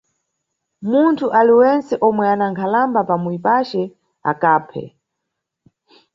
Munthu 0.89 1.25
aliwentse 1.39 1.95
omwe 2.07 2.23
ana 2.33 2.45
nkhalamba 2.51 3.01
pa 3.09 3.15
muyi 3.23 3.39
pace, 3.45 3.81
akaphe. 4.31 4.83